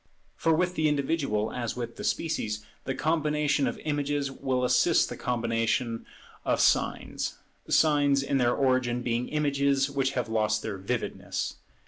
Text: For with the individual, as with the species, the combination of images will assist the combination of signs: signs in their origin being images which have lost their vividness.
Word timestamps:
For 0.35 0.51
with 0.51 0.73
the 0.73 0.89
individual, 0.89 1.53
as 1.53 1.75
with 1.75 1.95
the 1.97 2.03
species, 2.03 2.65
the 2.85 2.95
combination 2.95 3.67
of 3.67 3.77
images 3.85 4.31
will 4.31 4.63
assist 4.63 5.09
the 5.09 5.15
combination 5.15 6.07
of 6.43 6.59
signs: 6.59 7.35
signs 7.69 8.23
in 8.23 8.39
their 8.39 8.55
origin 8.55 9.03
being 9.03 9.27
images 9.29 9.91
which 9.91 10.13
have 10.13 10.27
lost 10.27 10.63
their 10.63 10.79
vividness. 10.79 11.57